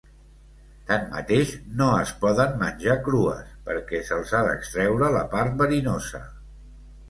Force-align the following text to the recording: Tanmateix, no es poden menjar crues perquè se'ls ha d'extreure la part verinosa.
Tanmateix, 0.91 1.51
no 1.81 1.89
es 2.05 2.15
poden 2.23 2.57
menjar 2.63 2.97
crues 3.09 3.53
perquè 3.69 4.03
se'ls 4.11 4.35
ha 4.37 4.43
d'extreure 4.51 5.15
la 5.21 5.25
part 5.37 5.59
verinosa. 5.65 6.27